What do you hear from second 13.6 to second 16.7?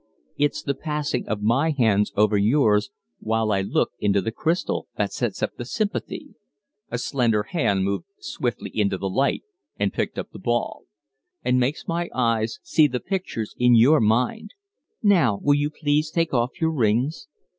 your mind. Now, will you please take off